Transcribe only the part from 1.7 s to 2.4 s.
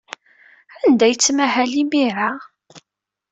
imir-a?